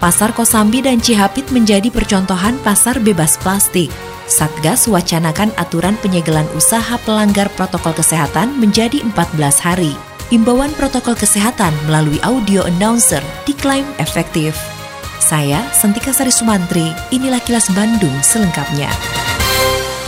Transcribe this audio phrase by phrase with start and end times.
[0.00, 3.92] Pasar Kosambi dan Cihapit menjadi percontohan pasar bebas plastik.
[4.24, 9.92] Satgas wacanakan aturan penyegelan usaha pelanggar protokol kesehatan menjadi 14 hari.
[10.32, 14.56] Imbauan protokol kesehatan melalui audio announcer diklaim efektif.
[15.20, 18.88] Saya, Sentika Sari Sumantri, inilah kilas Bandung selengkapnya.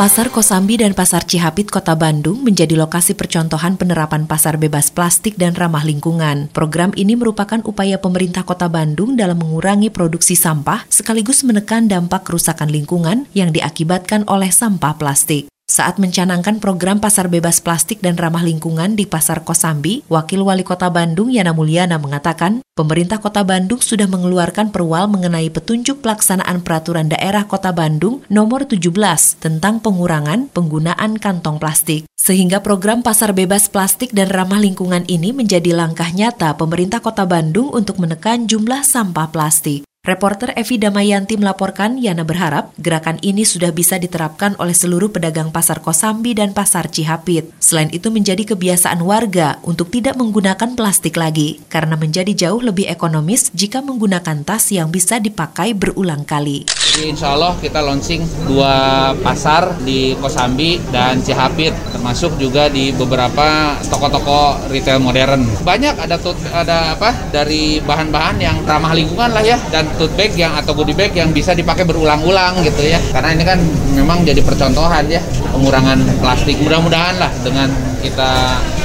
[0.03, 5.55] Pasar Kosambi dan Pasar Cihapit Kota Bandung menjadi lokasi percontohan penerapan pasar bebas plastik dan
[5.55, 6.51] ramah lingkungan.
[6.51, 12.75] Program ini merupakan upaya pemerintah Kota Bandung dalam mengurangi produksi sampah sekaligus menekan dampak kerusakan
[12.75, 15.52] lingkungan yang diakibatkan oleh sampah plastik.
[15.73, 20.93] Saat mencanangkan program pasar bebas plastik dan ramah lingkungan di Pasar Kosambi, Wakil Wali Kota
[20.93, 27.49] Bandung Yana Mulyana mengatakan, pemerintah Kota Bandung sudah mengeluarkan perwal mengenai petunjuk pelaksanaan peraturan daerah
[27.49, 28.93] Kota Bandung nomor 17
[29.41, 32.05] tentang pengurangan penggunaan kantong plastik.
[32.21, 37.73] Sehingga program pasar bebas plastik dan ramah lingkungan ini menjadi langkah nyata pemerintah Kota Bandung
[37.73, 39.89] untuk menekan jumlah sampah plastik.
[40.03, 45.79] Reporter Evi Damayanti melaporkan Yana berharap gerakan ini sudah bisa diterapkan oleh seluruh pedagang pasar
[45.79, 47.55] Kosambi dan pasar Cihapit.
[47.63, 53.55] Selain itu menjadi kebiasaan warga untuk tidak menggunakan plastik lagi karena menjadi jauh lebih ekonomis
[53.55, 56.67] jika menggunakan tas yang bisa dipakai berulang kali.
[56.67, 58.75] Jadi insya Allah kita launching dua
[59.23, 65.47] pasar di Kosambi dan Cihapit termasuk juga di beberapa toko-toko retail modern.
[65.63, 66.19] Banyak ada
[66.51, 70.97] ada apa dari bahan-bahan yang ramah lingkungan lah ya dan tote bag yang atau goodie
[70.97, 72.99] bag yang bisa dipakai berulang-ulang gitu ya.
[73.13, 73.59] Karena ini kan
[73.97, 75.21] memang jadi percontohan ya
[75.53, 76.59] pengurangan plastik.
[76.61, 77.69] Mudah-mudahan lah dengan
[78.03, 78.31] kita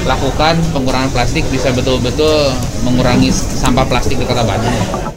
[0.06, 2.54] lakukan pengurangan plastik bisa betul-betul
[2.86, 5.08] mengurangi sampah plastik di Kota Bandung.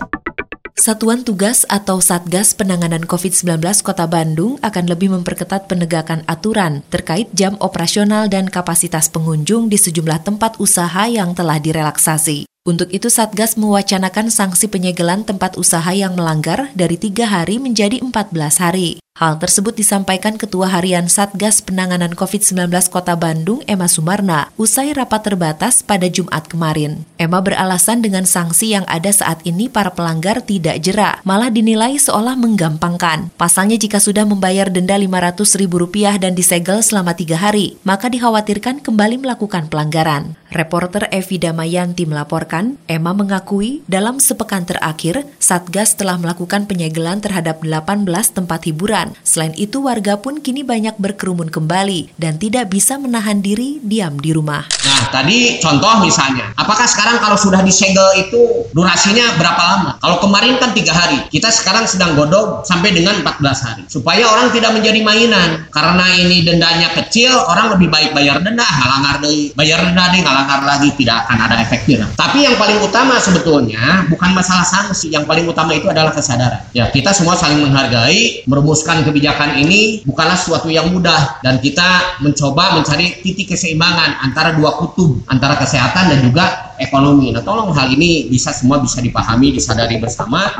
[0.82, 7.54] Satuan Tugas atau Satgas Penanganan COVID-19 Kota Bandung akan lebih memperketat penegakan aturan terkait jam
[7.62, 12.51] operasional dan kapasitas pengunjung di sejumlah tempat usaha yang telah direlaksasi.
[12.62, 18.62] Untuk itu Satgas mewacanakan sanksi penyegelan tempat usaha yang melanggar dari tiga hari menjadi 14
[18.62, 19.02] hari.
[19.22, 25.84] Hal tersebut disampaikan Ketua Harian Satgas Penanganan COVID-19 Kota Bandung, Emma Sumarna, usai rapat terbatas
[25.84, 27.04] pada Jumat kemarin.
[27.20, 32.40] Emma beralasan dengan sanksi yang ada saat ini para pelanggar tidak jera, malah dinilai seolah
[32.40, 33.36] menggampangkan.
[33.36, 39.68] Pasalnya jika sudah membayar denda Rp500.000 dan disegel selama tiga hari, maka dikhawatirkan kembali melakukan
[39.68, 40.40] pelanggaran.
[40.52, 48.04] Reporter Evi Damayanti melaporkan, Emma mengakui dalam sepekan terakhir, Satgas telah melakukan penyegelan terhadap 18
[48.36, 53.82] tempat hiburan Selain itu, warga pun kini banyak berkerumun kembali dan tidak bisa menahan diri
[53.82, 54.70] diam di rumah.
[54.86, 59.92] Nah, tadi contoh misalnya, apakah sekarang kalau sudah disegel itu durasinya berapa lama?
[59.98, 63.84] Kalau kemarin kan tiga hari, kita sekarang sedang godok sampai dengan 14 hari.
[63.88, 65.72] Supaya orang tidak menjadi mainan.
[65.72, 70.60] Karena ini dendanya kecil, orang lebih baik bayar denda, ngalangar deh, bayar denda deh, ngalangar
[70.68, 72.04] lagi, tidak akan ada efeknya.
[72.20, 76.68] Tapi yang paling utama sebetulnya bukan masalah sanksi, yang paling utama itu adalah kesadaran.
[76.76, 82.75] Ya, kita semua saling menghargai, merumuskan kebijakan ini bukanlah sesuatu yang mudah dan kita mencoba
[82.75, 87.31] mencari titik keseimbangan antara dua kutub antara kesehatan dan juga ekonomi.
[87.31, 90.52] Nah, tolong hal ini bisa semua bisa dipahami, disadari bersama.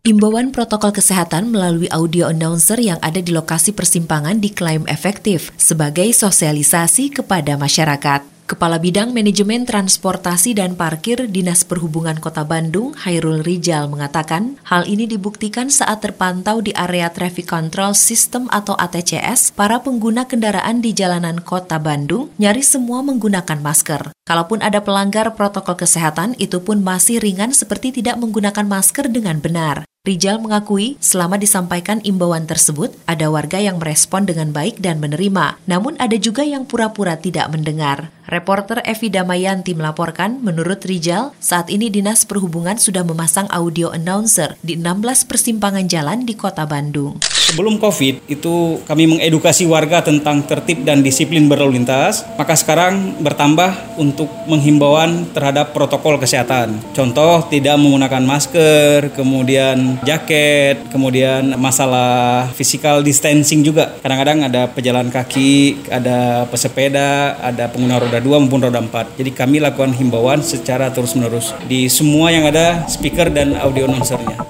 [0.00, 7.12] Imbauan protokol kesehatan melalui audio announcer yang ada di lokasi persimpangan diklaim efektif sebagai sosialisasi
[7.12, 8.39] kepada masyarakat.
[8.50, 15.06] Kepala Bidang Manajemen Transportasi dan Parkir Dinas Perhubungan Kota Bandung, Hairul Rijal mengatakan, hal ini
[15.06, 21.38] dibuktikan saat terpantau di area Traffic Control System atau ATCS, para pengguna kendaraan di jalanan
[21.38, 24.10] Kota Bandung nyaris semua menggunakan masker.
[24.26, 29.86] Kalaupun ada pelanggar protokol kesehatan, itu pun masih ringan seperti tidak menggunakan masker dengan benar.
[30.00, 35.92] Rijal mengakui selama disampaikan imbauan tersebut, ada warga yang merespon dengan baik dan menerima, namun
[36.00, 38.08] ada juga yang pura-pura tidak mendengar.
[38.24, 44.80] Reporter Evi Damayanti melaporkan, menurut Rijal, saat ini Dinas Perhubungan sudah memasang audio announcer di
[44.80, 47.20] 16 persimpangan jalan di kota Bandung.
[47.50, 53.98] Sebelum COVID itu kami mengedukasi warga tentang tertib dan disiplin berlalu lintas, maka sekarang bertambah
[53.98, 56.78] untuk menghimbauan terhadap protokol kesehatan.
[56.94, 63.98] Contoh tidak menggunakan masker, kemudian jaket, kemudian masalah physical distancing juga.
[63.98, 69.18] Kadang-kadang ada pejalan kaki, ada pesepeda, ada pengguna roda 2 maupun roda 4.
[69.18, 74.49] Jadi kami lakukan himbauan secara terus-menerus di semua yang ada speaker dan audio announcernya.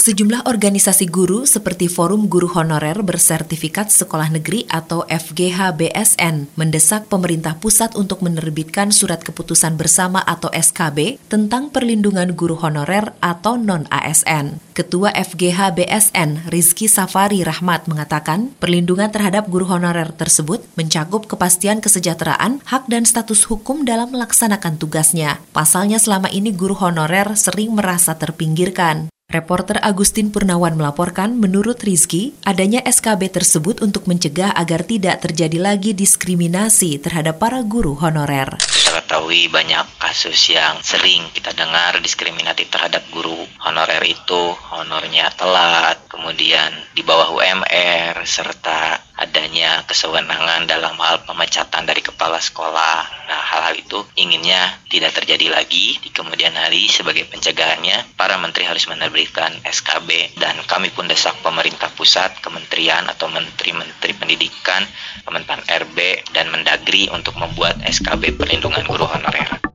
[0.00, 7.60] Sejumlah organisasi guru seperti Forum Guru Honorer Bersertifikat Sekolah Negeri atau FGH BSN mendesak pemerintah
[7.60, 14.72] pusat untuk menerbitkan surat keputusan bersama atau SKB tentang perlindungan guru honorer atau non-ASN.
[14.72, 22.64] Ketua FGH BSN Rizky Safari Rahmat mengatakan perlindungan terhadap guru honorer tersebut mencakup kepastian kesejahteraan,
[22.64, 25.44] hak dan status hukum dalam melaksanakan tugasnya.
[25.52, 29.12] Pasalnya selama ini guru honorer sering merasa terpinggirkan.
[29.30, 35.94] Reporter Agustin Purnawan melaporkan, menurut Rizky, adanya SKB tersebut untuk mencegah agar tidak terjadi lagi
[35.94, 38.58] diskriminasi terhadap para guru honorer.
[38.58, 44.42] Kita ketahui banyak kasus yang sering kita dengar diskriminatif terhadap guru honorer itu,
[44.74, 53.28] honornya telat, kemudian di bawah UMR, serta adanya kesewenangan dalam hal pemecatan dari kepala sekolah.
[53.28, 58.88] Nah, hal-hal itu inginnya tidak terjadi lagi di kemudian hari sebagai pencegahannya para menteri harus
[58.88, 64.82] menerbitkan SKB dan kami pun desak pemerintah pusat, kementerian atau menteri-menteri pendidikan,
[65.20, 69.69] Kementan RB dan Mendagri untuk membuat SKB perlindungan guru honorer.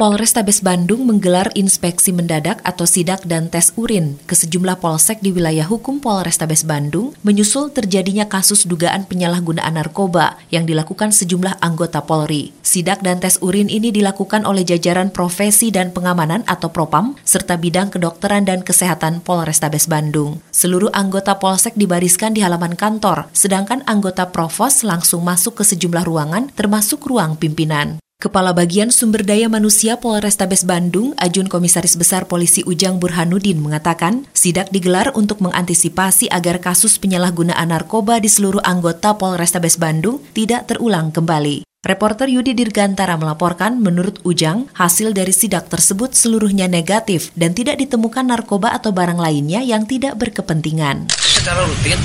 [0.00, 5.68] Polrestabes Bandung menggelar inspeksi mendadak atau sidak dan tes urin ke sejumlah polsek di wilayah
[5.68, 12.48] hukum Polrestabes Bandung menyusul terjadinya kasus dugaan penyalahgunaan narkoba yang dilakukan sejumlah anggota Polri.
[12.64, 17.92] Sidak dan tes urin ini dilakukan oleh jajaran profesi dan pengamanan atau Propam serta bidang
[17.92, 20.40] kedokteran dan kesehatan Polrestabes Bandung.
[20.48, 26.48] Seluruh anggota polsek dibariskan di halaman kantor, sedangkan anggota provos langsung masuk ke sejumlah ruangan
[26.56, 28.00] termasuk ruang pimpinan.
[28.20, 34.68] Kepala Bagian Sumber Daya Manusia Polrestabes Bandung, Ajun Komisaris Besar Polisi Ujang Burhanuddin mengatakan, sidak
[34.68, 41.64] digelar untuk mengantisipasi agar kasus penyalahgunaan narkoba di seluruh anggota Polrestabes Bandung tidak terulang kembali.
[41.80, 48.28] Reporter Yudi Dirgantara melaporkan, menurut Ujang, hasil dari sidak tersebut seluruhnya negatif dan tidak ditemukan
[48.28, 51.08] narkoba atau barang lainnya yang tidak berkepentingan.
[51.16, 51.96] Secara rutin,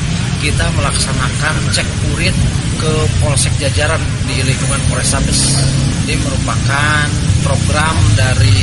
[0.46, 2.36] kita melaksanakan cek urin
[2.78, 3.98] ke polsek jajaran
[4.30, 5.58] di lingkungan Polrestabes.
[6.06, 7.10] Ini merupakan
[7.42, 8.62] program dari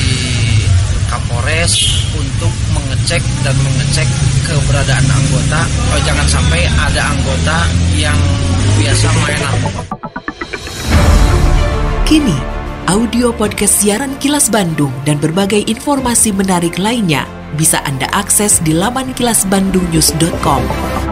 [1.11, 4.07] Kapolres untuk mengecek dan mengecek
[4.47, 5.67] keberadaan anggota.
[5.91, 7.67] Oh, jangan sampai ada anggota
[7.99, 8.19] yang
[8.79, 9.83] biasa main narkoba.
[12.07, 12.39] Kini,
[12.87, 17.27] audio podcast siaran Kilas Bandung dan berbagai informasi menarik lainnya
[17.59, 21.12] bisa Anda akses di laman kilasbandungnews.com.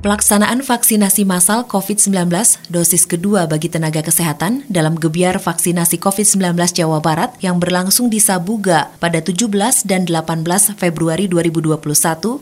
[0.00, 2.32] Pelaksanaan vaksinasi massal COVID-19
[2.72, 8.96] dosis kedua bagi tenaga kesehatan dalam gebiar vaksinasi COVID-19 Jawa Barat yang berlangsung di Sabuga
[8.96, 9.52] pada 17
[9.84, 11.76] dan 18 Februari 2021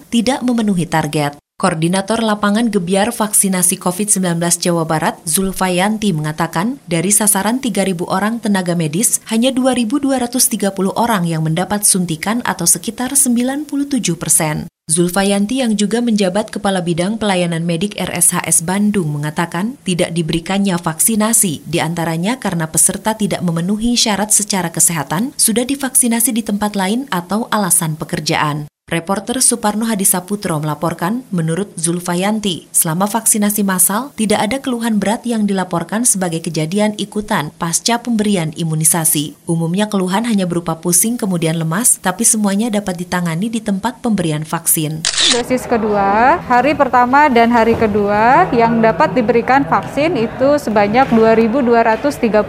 [0.07, 1.35] tidak memenuhi target.
[1.59, 9.19] Koordinator Lapangan Gebiar Vaksinasi COVID-19 Jawa Barat, Zulfayanti mengatakan, dari sasaran 3.000 orang tenaga medis,
[9.27, 13.67] hanya 2.230 orang yang mendapat suntikan atau sekitar 97
[14.15, 14.71] persen.
[14.89, 21.77] Zulfayanti yang juga menjabat Kepala Bidang Pelayanan Medik RSHS Bandung mengatakan tidak diberikannya vaksinasi di
[21.77, 28.01] antaranya karena peserta tidak memenuhi syarat secara kesehatan, sudah divaksinasi di tempat lain atau alasan
[28.01, 28.65] pekerjaan.
[28.89, 36.09] Reporter Suparno Hadisaputro melaporkan, menurut Zulfayanti, selama vaksinasi massal tidak ada keluhan berat yang dilaporkan
[36.09, 39.37] sebagai kejadian ikutan pasca pemberian imunisasi.
[39.45, 45.05] Umumnya keluhan hanya berupa pusing kemudian lemas, tapi semuanya dapat ditangani di tempat pemberian vaksin.
[45.37, 51.61] Dosis kedua, hari pertama dan hari kedua yang dapat diberikan vaksin itu sebanyak 2.230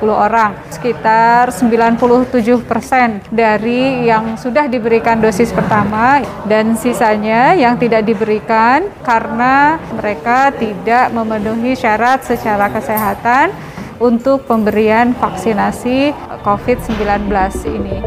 [0.08, 2.00] orang, sekitar 97
[2.64, 11.12] persen dari yang sudah diberikan dosis pertama dan sisanya yang tidak diberikan karena mereka tidak
[11.12, 13.52] memenuhi syarat secara kesehatan
[14.00, 17.28] untuk pemberian vaksinasi COVID-19
[17.68, 17.98] ini.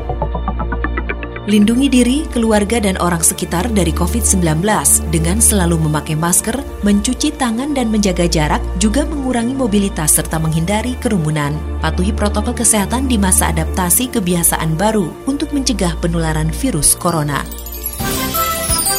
[1.42, 4.62] Lindungi diri, keluarga, dan orang sekitar dari COVID-19
[5.10, 6.54] dengan selalu memakai masker,
[6.86, 11.50] mencuci tangan dan menjaga jarak, juga mengurangi mobilitas serta menghindari kerumunan.
[11.82, 17.42] Patuhi protokol kesehatan di masa adaptasi kebiasaan baru untuk mencegah penularan virus corona.